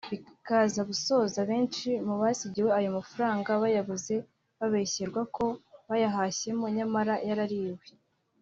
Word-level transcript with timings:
bikaza 0.11 0.81
gusoza 0.89 1.39
benshi 1.51 1.89
mu 2.07 2.15
basigiweyo 2.21 2.73
ayo 2.79 2.89
mafaranga 2.97 3.49
bayabuze 3.63 4.15
(babeshyerwa 4.59 5.21
ko 5.35 5.45
bayahashyemo 5.89 6.65
nyamara 6.77 7.15
yarariwe 7.27 7.85